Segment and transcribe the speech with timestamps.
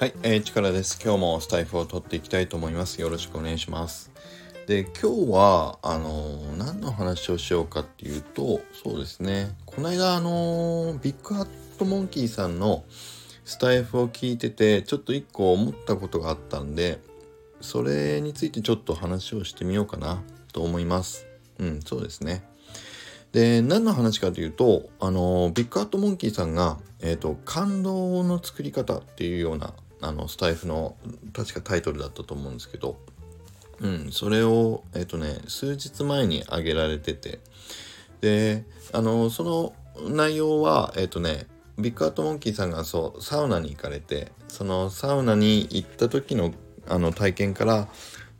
[0.00, 0.98] はい、えー、力です。
[1.04, 3.02] 今日もスタイフを取っていきたいと思います。
[3.02, 4.10] よろしくお願いします。
[4.66, 11.48] で、今日は、あのー、何の話をしようかっていうと、そうですね、この間、あのー、ビッグハッ
[11.78, 12.84] トモンキーさんの
[13.44, 16.98] スタイフを聞いてて、ちょっと一個思ったことがあったんで、
[17.60, 20.22] それについてちょっと話をしてみようかな
[20.54, 21.26] と思います。
[21.58, 22.42] うん、そうですね。
[23.32, 30.96] で、何の話かというと、あの、ビッグハットモンキーさんが、えっ、と、感動の作り方っていうようなあのスタイフの
[31.32, 32.98] 確かタイトルだったと思うんですけど、
[33.80, 37.40] うん、それをえっ、とね数日前に上げられてて
[38.20, 39.74] であのその
[40.08, 41.46] 内容はえっ、とね
[41.78, 46.52] ビッグアートモンキーさんがそうサウナに行かれてそのサウナに行った時の
[46.88, 47.88] あの体験から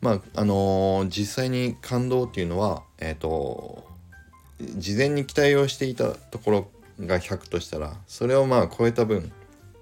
[0.00, 3.84] まああのー、実際に感動っていうのはえっ、と
[4.76, 6.70] 事前に期待をしていたところ
[7.00, 9.32] が100としたらそれをまあ超えた分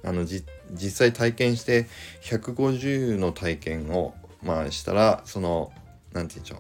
[0.09, 0.45] あの実
[0.91, 1.87] 際体験して
[2.23, 5.73] 150の体験をまあしたらその
[6.13, 6.57] 何て言うんでしょ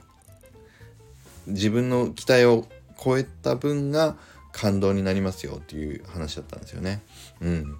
[1.46, 2.66] う自分の期待を
[3.02, 4.16] 超えた分が
[4.52, 7.00] 感動になりますよっていう話だったんですよね。
[7.40, 7.76] うん。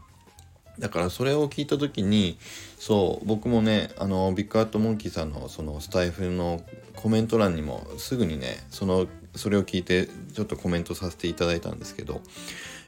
[0.79, 2.39] だからそれを聞いた時に
[2.79, 6.63] そう僕もねあのビッグアットモンキーさんのそのスタイフの
[6.95, 12.23] コメント欄にもすぐにねそのそれを聞いてちょっとコメントさせていただいたんですけど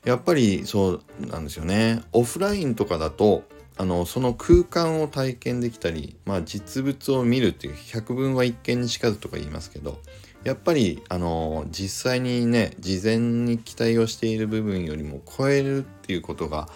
[0.04, 3.44] やっぱりそうなんですよねオフラインとかだと
[3.76, 9.98] あのその空間を体験できたり、まあ、実物を見るっていう百聞は一見にしかずとか言いますけど
[10.44, 16.68] やっぱりあの実際にね事前に期待をしている部分よりも超えるっていうことが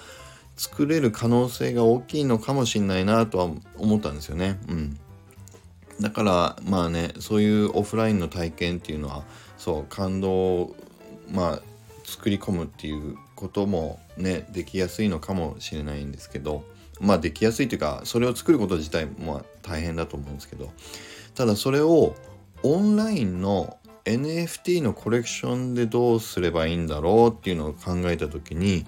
[0.57, 4.59] 作れる可能性が大きいのかもしれないなとは思ったんですよね。
[4.69, 4.99] うん、
[6.01, 9.25] だからまあねそういうオフラインの体験っていうのは
[9.57, 10.77] そう感動
[11.31, 11.63] まあ
[12.15, 16.65] 作り込むっていうこともねできやすいのかもしれないんですけど
[17.01, 20.71] まあできやすいというかそれを作ること自体も大変だと思うんですけど
[21.35, 22.15] ただそれを
[22.63, 28.87] オンラインの NFT のコレクションでどうすればいいんだろうっていうのを考えた時に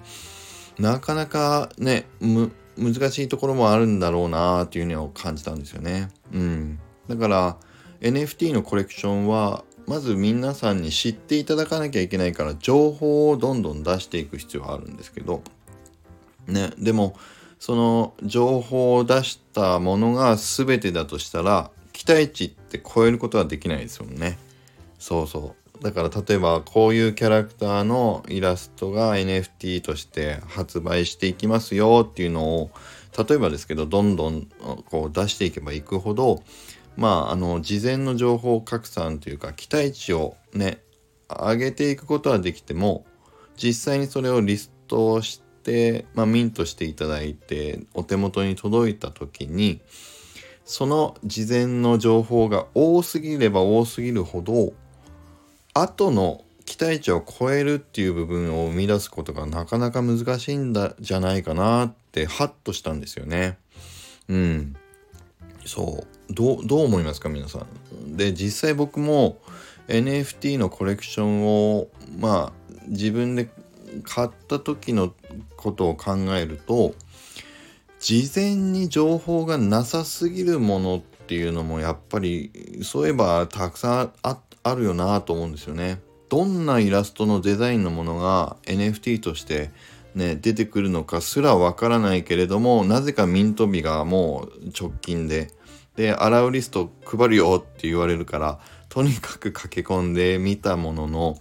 [0.79, 6.09] なかなかね難しいところもあるんだろうなっていうのを感じたんですよね。
[6.31, 7.57] うん、だから
[7.99, 15.41] NFT のコレクションはまず皆さんに知っていただかなきゃいけないから情報をどんどん出していく必要があるんですけど
[16.45, 17.17] ねでも
[17.59, 24.37] その情報を出したものが全てだとしたら期待値って超えることはできないですよね。
[24.99, 25.83] そうそう。
[25.83, 32.71] だから例えばこういうキャラクターのイラストが NFT として発売していきますよっていうのを
[33.17, 34.47] 例えばですけどどんどん
[34.89, 36.43] こう出していけばいくほど
[36.97, 40.81] まあ、あの、事前の情報拡散というか、期待値をね、
[41.29, 43.05] 上げていくことはできても、
[43.55, 49.79] 実際にそれをリストして、まあ、ミントしていただいて、お手元に届いた時に、
[50.65, 54.73] その事前の情報が多すぎれば多すぎるほど、
[55.73, 63.57] 後の期待値を超えるっていう部分を生み出すことがなかなか難しいんだじゃないかなってハッとしたんですよね。
[64.27, 64.75] うん。
[65.67, 68.17] そうどう思いますか皆さん。
[68.17, 69.39] で実際僕も
[69.87, 73.49] NFT のコレクションをまあ自分で
[74.03, 75.13] 買った時の
[75.55, 76.95] ことを考えると
[77.99, 82.51] 事前に情報がなさすぎるものっていうのもやっぱり
[82.83, 86.01] そういえばたくさんああるよなと思うんですよね。
[86.29, 89.71] どんなイラストのデザインのものが NFT として
[90.17, 95.51] ね、出てくるのかすらわからないけれどもなぜかミント日がもう直近で
[95.97, 101.37] で洗うリスト配るよって言われるからとにかく駆け込んでみたものの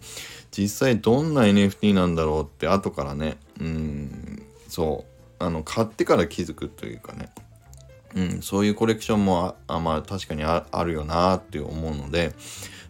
[0.51, 5.05] 実際どんな NFT なんだろうって後からねうんそ
[5.41, 7.29] うあの買ってから気づくというかね。
[8.17, 12.33] うん、そういうコレクションもあまあ確かにあるよなって思うので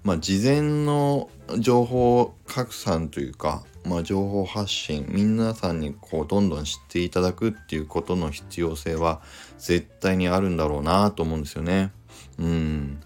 [0.05, 1.29] まあ事前の
[1.59, 9.21] 情報拡散というかまあ、情報発信皆さんにこうどんどん知っていただくっていうことの必要性は
[9.59, 11.93] 絶対にあるんだろうなと思うんですよね。
[12.39, 13.01] うん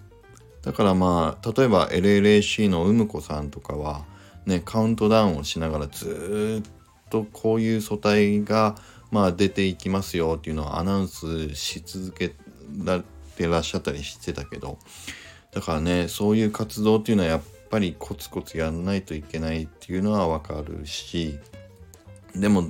[0.63, 4.05] だからまあ例えば LLAC のうむこさんとかは
[4.45, 8.75] ねカウントダウンをしながらずっとこういう素体が
[9.11, 12.33] まあ出ていきますよっていうのをアナウンスし続け
[12.83, 13.03] ら
[13.35, 14.77] てらっしゃったりしてたけど
[15.51, 21.39] だからねそういう活動っていうのはやっぱりコツコツやんないといけないっていうのはわかるし
[22.35, 22.63] でも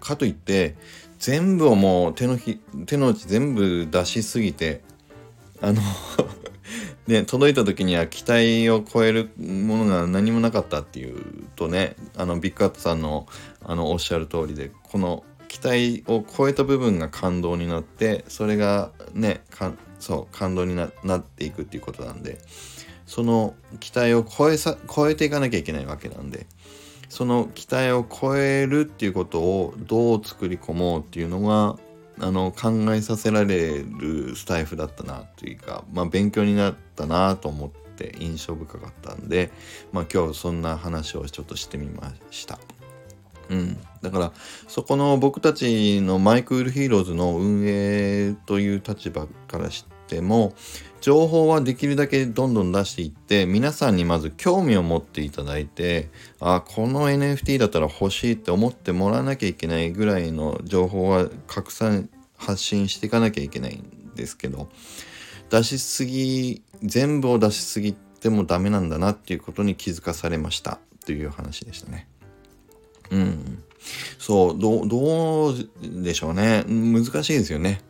[0.00, 0.76] かといって
[1.18, 4.82] 全部をもう手のひ手の内全部出しすぎて
[5.60, 5.80] あの
[7.06, 13.28] ね、届いた時には期待を超えるものが何もなかったっていうとねあのビッグアットさんの
[13.62, 15.22] あのおっしゃる通りでこの
[15.58, 19.40] 期待を超えた部分が感動になってそれがね
[19.98, 22.38] そう感動になっていくっていうことなんで
[23.06, 26.46] その期待を超えさ超えていかなきゃいけないわけなんで
[27.08, 31.78] その期待を超えるっていうことをどう作り込もうっていうのが
[32.20, 39.50] あの考えさせられるスタイフだったなというか、まあ、勉強になったなと思って印象深かったんで、
[39.92, 42.58] まあ、今日そんな話をちょっとしてみました。
[43.50, 44.32] うん、だから
[44.68, 50.54] そこの僕たちのマイクリプトヒーローズの運営という立場からしても
[51.00, 56.08] 情報はできるだけどんどん出していって皆さんにまず興味を持っていただいて
[56.40, 64.68] あこの NFT だったら欲しいって思ってもらわなきゃいけないぐらいの情報は拡散発信していかなきゃいけないんですけど
[65.50, 72.08] 出しすぎ全部を出しすぎてもダメなんだなっていうことに気づかされましたという話でしたね。
[73.16, 73.62] うん。
[74.18, 76.64] そう、どどうでしょうね。
[76.66, 77.80] 難しいですよね。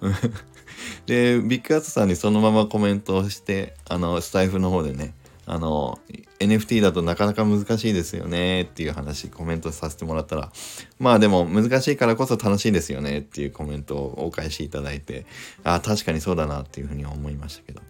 [1.06, 5.14] で、ビッグアーツさんにそのままコメントをして、あの、スタイフの方でね、
[5.46, 5.98] あの、
[6.40, 10.52] NFT だとなかなか難しいですよねっていう話、コメントさせてもらったら、
[10.98, 15.24] まあでも難しいからこそ楽しいですよねっていうコメントをお返しいただいて、
[15.64, 17.80] あ確かにそうだなっていうふうに思いましたけど。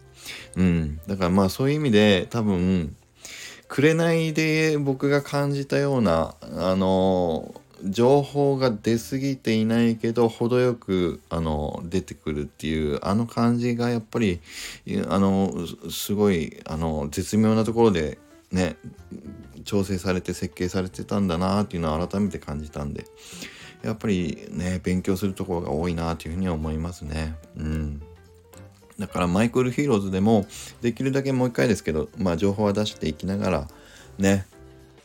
[0.56, 1.00] うん。
[1.06, 2.94] だからまあそういう意味で多分、
[3.76, 14.40] 紅で僕が感じたような、あの情報が出過ぎていないけど程よくあの出てくるっていうあの感じがやっぱり
[15.10, 15.52] あの
[15.90, 18.16] すごいあの絶妙なところで
[18.50, 18.76] ね
[19.66, 23.04] 調整されて設計されてたんだなっていうのを改めて感じたんで
[23.82, 27.34] やっぱりね勉強するところが多いなというふうには思いますね。
[27.58, 28.02] うん
[28.98, 30.46] だからマイクルヒーローズでも
[30.80, 33.68] できるだけもう一回ですけど、まあ情報は出していきながら
[34.18, 34.46] ね、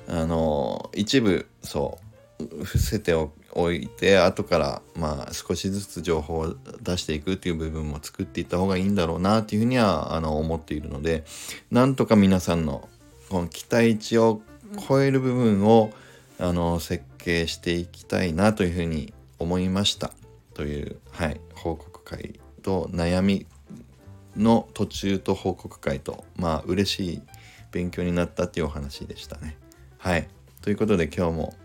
[0.08, 2.00] あの一部そ
[2.40, 3.14] う伏せて
[3.54, 11.24] おいて後からまあ少しずつ情報を出していくっていう部分も作っていった方がいいんだろうなっていうふうにはあの思っているので
[11.70, 12.88] なんとか皆さんの
[13.30, 14.42] この期待値を
[14.88, 15.92] 超える部分を
[16.40, 20.12] あの設計していきたいなというふうに思いました
[20.54, 23.46] という、はい、報告会と悩み
[24.36, 27.22] の途中と報告会とまあ嬉しい
[27.72, 29.58] 勉強になったっていうお話でしたね。
[29.98, 30.28] はい。
[30.62, 31.56] ということで今日も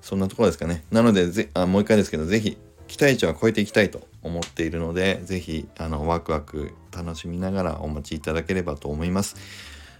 [0.00, 0.84] そんなところですかね。
[0.90, 9.36] なのでぜあ、もう一回ですけど、是非期待値は超えていきたいと思っているので、是非あのワクワク楽しみながらお待ちいただければと思います。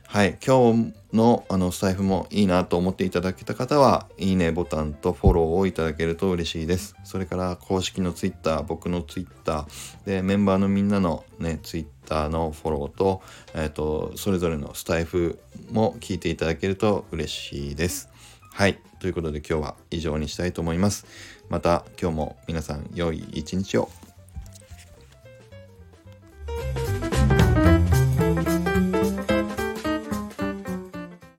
[0.06, 6.94] はい、今日のあのスタイフもいいなと思っていただけた方は、いいねボタンとフォローをいただけると嬉しいです。
[7.02, 9.66] それから公式の Twitter、僕の Twitter、
[10.06, 13.22] で、メンバーのみんなのね、Twitter のフォローと、
[13.54, 15.40] えっ、ー、と、それぞれのスタイフ
[15.72, 18.08] も聞いていただけると嬉しいです。
[18.52, 18.78] はい。
[19.00, 21.06] ということで今日は以上にしたいと思います。
[21.48, 23.90] また今日も皆さん良い一日を。